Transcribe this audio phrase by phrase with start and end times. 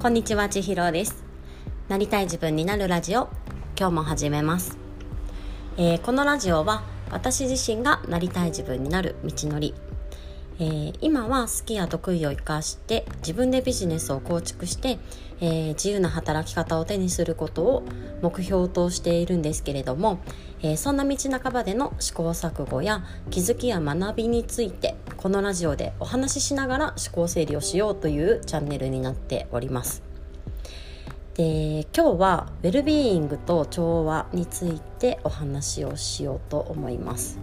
[0.00, 1.24] こんにちは千尋です。
[1.88, 3.30] なりたい自分になるラジオ。
[3.76, 4.78] 今日も始めます、
[5.76, 9.74] えー、このラジオは私自身がなりたい自分になる道のり。
[10.60, 14.98] えー、今は好きや得意を生かして自分でビジネスを構築して、
[15.40, 17.84] えー、自由な働き方を手にすることを
[18.22, 20.18] 目標としているんですけれども、
[20.60, 30.02] えー、そんな道半ばでの試行錯誤や気づきや学びについてこのラジオでお話ししながら思考整理をしようというチャンネルになっております。
[31.34, 37.38] で今日はウェルビーイングと調和についてお話をしようと思います。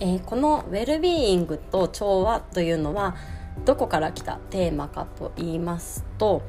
[0.00, 3.16] えー、このウェルビーイングと調和というのは
[3.64, 6.42] どこから来たテーマかと言いますと、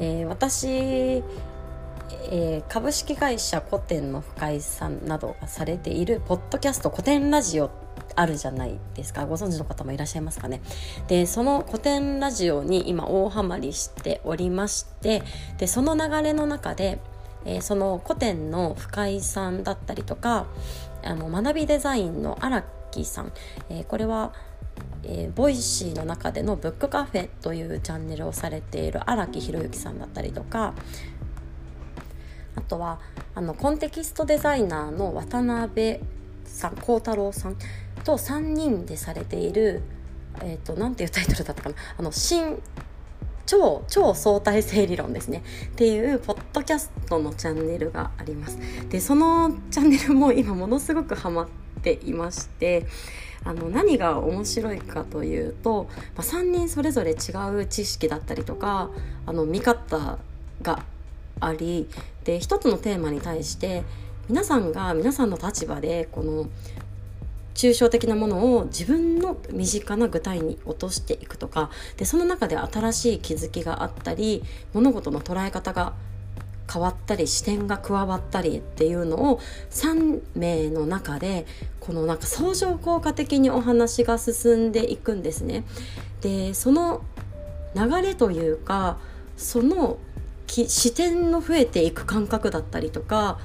[0.00, 7.70] えー、私、えー、株式会社古典の深井さんなどがされているポッドキャスト古典ラジオ
[8.16, 9.26] あるじゃないですか。
[9.26, 10.60] ご存知の方もいらっしゃいますかね。
[11.06, 15.22] でそのコテンラジオに今大ハマりしておりまして
[15.58, 16.98] でその流れの中で、
[17.44, 20.46] え、そのコテンの深井さんだったりとか
[21.04, 23.32] あの学びデザインの荒木さん、
[23.70, 24.32] えー、これは
[25.02, 30.74] えー、 Voicy の中でのブックカフェというチャンネルをされている荒木博行さんだったりとか
[32.56, 33.00] あとは
[33.34, 36.00] あのコンテキストデザイナーの渡辺
[36.44, 37.56] さん幸太郎さん
[38.04, 39.82] と3人でされている
[40.42, 41.74] え、ー、と何ていうタイトルだったかな。
[41.96, 42.60] あの新
[43.46, 45.42] 超超相対性理論ですね。
[45.66, 48.58] っていうポッドキャストのチャンネルがあります。
[48.88, 52.86] でそのチャンネルも今ものすごくハマってていまして
[53.44, 58.90] あの何が面白いかというと、まあ、3人それぞれ違う知識だったりとか
[59.26, 60.18] あの見方
[60.62, 60.82] が
[61.40, 61.88] あり
[62.24, 63.84] で一つのテーマに対して
[64.28, 66.48] 皆さんが皆さんの立場でこの
[67.54, 74.44] 抽象的なものを自分の身近な具体に落としていくとかでその中で新しい気づきがあったり
[74.74, 75.94] 物事の捉え方が
[76.70, 79.40] 変わったり視点が加わったりっていうのを
[79.70, 81.46] 3名の中で
[81.80, 85.64] このなんか相乗効果的にお話が進んでいくんですね。
[86.20, 87.02] でその
[87.74, 88.98] 流れというか
[89.36, 89.98] その
[90.48, 93.38] 視点の増えていく感覚だったりとか、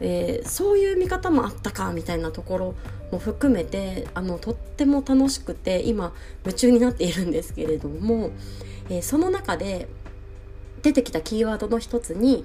[0.00, 2.74] えー、そういう見方もあったかみたいなところ
[3.12, 6.12] も含めてあのとっても楽しくて今
[6.44, 8.30] 夢中になっているんですけれども、
[8.88, 9.88] えー、その中で
[10.86, 12.44] 出てきたキーワードの一つに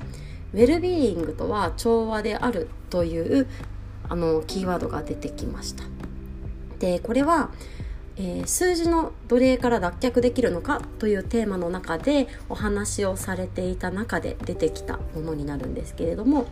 [0.53, 3.47] ウェルビーイングとは調和であるという
[4.09, 5.83] あのキーワードが出てきました。
[6.79, 7.51] でこれは、
[8.17, 16.47] えー、数字の奴隷から脱却できるのかというテーマの中でお話をされていた中で出てきたものになるんですけれども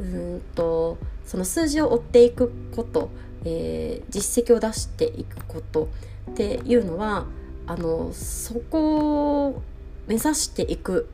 [0.00, 3.10] うんとその数字を追っていくこと、
[3.44, 5.88] えー、実績を出していくこと
[6.32, 7.26] っていうのは
[7.68, 9.62] あのそこ
[10.08, 11.08] 目指していく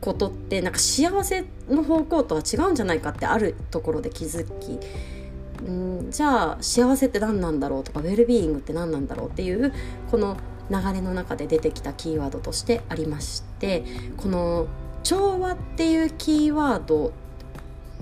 [0.00, 4.78] ことってなんか幸せの方向とは違うんじゃないかってあるところで気づき
[5.64, 9.72] んじゃあ幸せって何なんだろうとかウェルビーイングって何なんだろうっていう
[10.10, 10.36] この
[10.70, 13.84] 流れの中で出てきたキーワードとしてありまして
[14.16, 14.66] この
[15.02, 17.10] 調和っていうキーワードっ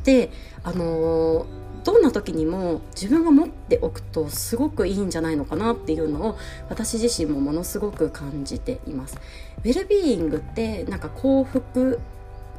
[0.03, 0.31] て
[0.63, 9.19] あのーどんな時にも自分が持っておくとすごくいいんじゃないのかなっていうのを私自身もものすごく感じています。
[9.63, 12.01] ウェルビーイングってなんか幸福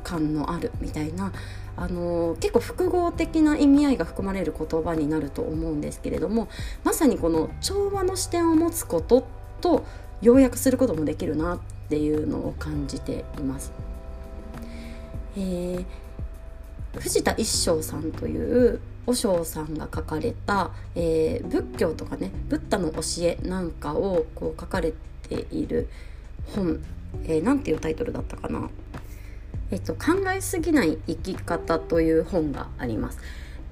[0.04, 1.34] 感のあるみたいな
[1.76, 6.48] あの結構複合的な意味合いが含まれる言葉になると思うんですけれども
[6.84, 9.28] まさにこの調和の視点を持つこと
[9.60, 9.84] と
[10.22, 11.60] 要約することもできるなっ
[11.90, 13.74] ていうのを感じています。
[15.38, 15.86] えー、
[16.98, 24.94] 藤田一生さんという和尚さんが書かれた、えー、仏教とかねブッダの教えなんかをこう書かれ
[25.28, 25.90] ている
[26.56, 26.84] 本、
[27.26, 28.70] えー、なんていうタイトルだったかな、
[29.72, 33.20] えっと「考えすぎない生き方」という本があります。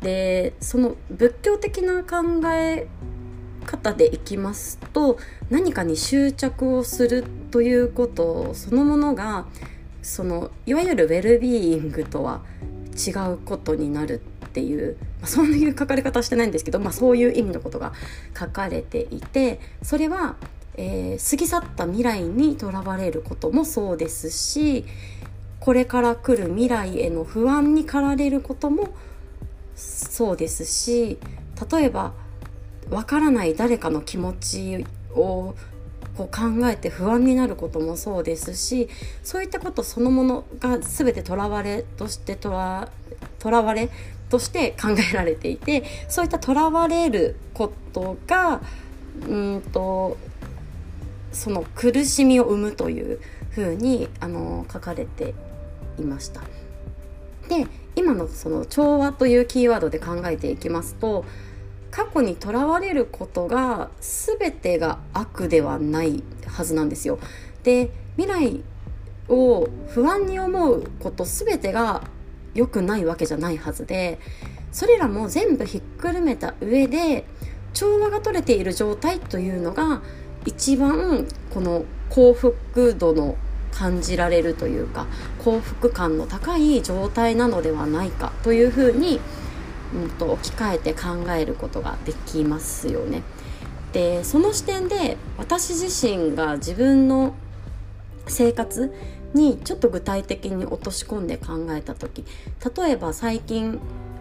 [0.01, 2.87] でその仏教的な考え
[3.65, 5.17] 方でいきますと
[5.49, 9.45] 何かに執着をするということそのものが
[10.01, 12.41] そのいわゆるウェルビーイングとは
[12.95, 17.93] 違うことになるっていう、まあ、そういう書かれ方してないんですけど、まあ、そういう意味のことが
[18.37, 20.35] 書かれていてそれは、
[20.75, 24.85] えー、過ぎ去った未来にとらわれることもそうですし
[25.59, 28.89] これから来る未来への不安に駆られることも
[29.75, 31.17] そうですし
[31.71, 32.13] 例えば
[32.89, 34.85] わからない誰かの気持ち
[35.15, 35.55] を
[36.17, 38.89] こう考えて不安になることもそうですし
[39.23, 42.89] そういったことそのものが全てとらわれとしてとら
[43.61, 43.89] われ
[44.29, 48.61] として考えられていてそういったとらわれることが
[49.27, 50.17] うんと
[51.31, 53.19] その苦しみを生むという
[53.51, 55.33] 風にあの書かれて
[55.99, 56.41] いました。
[57.49, 61.25] で今のその調和というキーワードで考えていきますと
[61.91, 67.19] 過去にとらわれることが全てが悪ではないはずなんですよ。
[67.63, 68.63] で未来
[69.29, 72.03] を不安に思うこと全てが
[72.53, 74.19] 良くないわけじゃないはずで
[74.71, 77.25] それらも全部ひっくるめた上で
[77.73, 80.01] 調和が取れている状態というのが
[80.45, 83.37] 一番この幸福度の
[83.71, 85.07] 感じられるというか
[85.39, 89.19] 幸福感の高い状態なのではないかというふうに、
[89.95, 93.23] うんと、置き換えて考えることができますよね。
[93.93, 97.35] でその視点で私自身が自分の
[98.27, 98.91] 生活
[99.33, 102.23] にちょっと具体的に落とし込んで考えた時
[102.77, 103.79] 例えば最近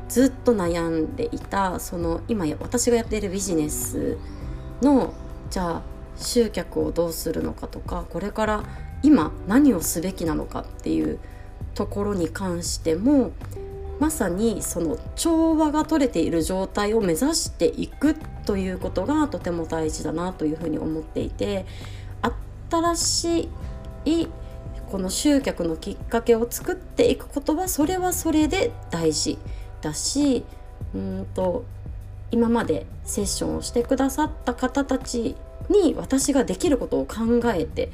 [0.09, 4.19] ずっと悩んでいたその今私がやっているビジネス
[4.83, 5.15] の
[5.51, 5.83] じゃあ
[6.17, 8.65] 集客をどうするのかとかこれから
[9.03, 11.19] 今何をすべきなのかっていう
[11.75, 13.33] ところに関しても
[14.01, 21.67] まさにその調和が取れている状態を目指していくということがとても大事だなというふうに思っていて
[22.71, 23.49] 新し
[24.05, 24.29] い
[24.93, 29.39] この集客のきっかけを作っていくことはそれはそれで大事
[29.81, 30.45] だし
[30.95, 31.65] うんと
[32.31, 35.35] 今までセッションをしてくださった方たち
[35.71, 37.91] に私ができることを考えて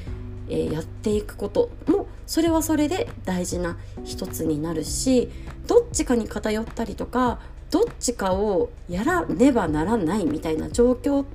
[0.51, 5.29] えー、やっていくこともそれはそれで大事な一つになるし
[5.67, 7.39] どっちかに偏ったりとか
[7.71, 11.27] どっちかをやらねばならないみたいな状況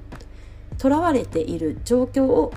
[0.80, 2.52] とらわれている状況を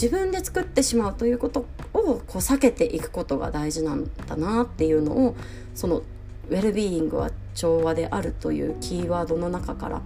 [0.00, 5.36] 自分で作ってしまうということをこう避けていくことが大事なんだなっていうのを
[5.74, 10.00] そのウェルビーイングは調和であるというキーワードの中から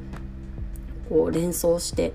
[1.09, 2.13] こう連想して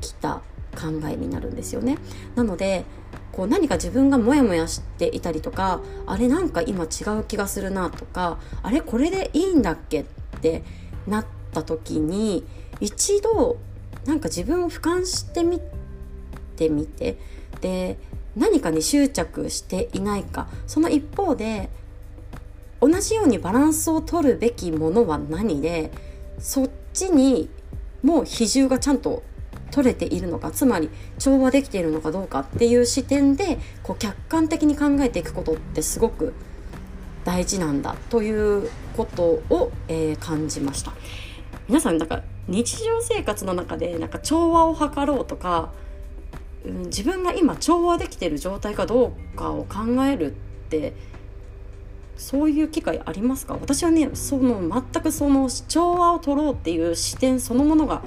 [0.00, 0.42] きた
[0.76, 1.98] 考えになるんですよね。
[2.36, 2.84] なので
[3.32, 10.04] こう何か自分がモヤモヤしていたりとかあれなんか今違う気がするなとかあれこれでいいんだっけっ
[10.40, 10.62] て
[11.08, 12.46] なった時に
[12.78, 13.56] 一度
[14.06, 15.60] なんか自分を俯瞰してみ
[16.54, 17.16] てみて。
[17.60, 17.98] で
[18.36, 20.48] 何かに執着していないか。
[20.66, 21.68] その一方で
[22.80, 25.92] 同じようにバランスを取るべきものは何で
[26.38, 27.48] そっちに
[28.02, 29.22] もう比重がちゃんと
[29.70, 30.50] 取れているのか。
[30.50, 36.34] つまり調和できているのかどうかっていう視点でこう客観的に考えていくことってすごく
[37.24, 37.94] 大事なんだ。
[38.10, 40.92] ということを、えー、感じました。
[41.68, 45.72] 皆さんなんか日常生活の中でなんか調和を図ろうとか、
[46.64, 50.34] うん、自分が今調和できてる状態かどうかを考えるっ
[50.70, 50.94] て
[52.16, 53.54] そういう機会ありますか？
[53.54, 58.02] 私はねその全くその調和を取ろうっていう視点そのものが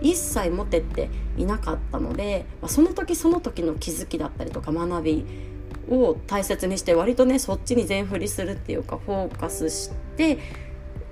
[0.00, 5.24] 一切持てていなかったので、まあ、その時その時の気づきだったりとか学び
[5.90, 10.38] を大切にして割とねそっちに全振りするっていうかフォーカスして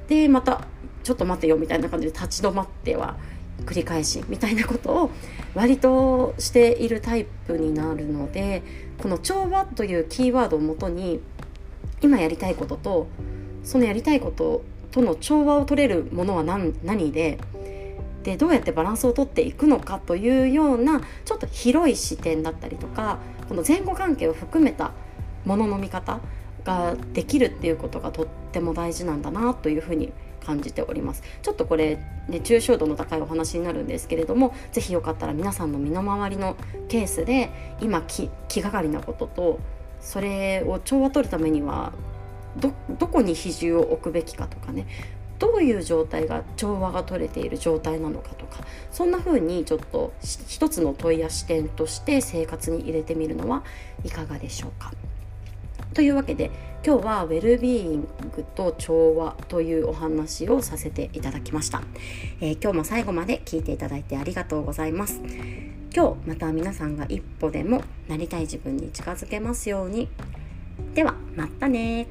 [0.08, 0.66] でまた
[1.02, 3.16] ちょっと待てよみたいな感じで立ち止まっては
[3.64, 5.10] 繰り返しみたいなことを
[5.54, 8.62] 割としているタイプになるので
[8.98, 11.20] この調和というキーワードをもとに
[12.02, 13.08] 今やりたいことと
[13.62, 17.38] そのやりたいこととの調和を取れるものは何何で
[18.22, 24.92] でどうやってバランスをとっていくのかというようなちょっと広い視点だったりとかこの前後関係を含めた
[25.46, 26.20] ものの見方
[26.64, 30.12] ができるっていうことがとっても大事なんだなというふうに
[30.44, 31.96] 感じておりますちょっとこれ、
[32.28, 36.56] ね、抽象度の高いお話になるんですけれども是非よかったら皆さんの身の回りの
[36.88, 39.60] ケースで今気気がかりなことと
[40.00, 41.92] それを調和取るためには
[42.56, 44.86] どどこに比重を置くべきかとかね
[45.38, 48.58] どういう状態が調和が取れている状態なのかとか
[48.90, 53.64] そんな風にちょっと一つの問いや視点として生活に入れてみるのは
[54.04, 54.92] いかがでしょうか。
[55.94, 56.50] というわけで
[56.86, 61.82] 今日はウェルビーイングと調和というお話をさせていただきました、
[62.40, 65.20] えー、今日も最後まで聞いていただいてありがとうございます。
[65.92, 70.08] 今日また皆さんが一歩でもなりたい自分に近づけますように。
[70.94, 72.06] ではまたね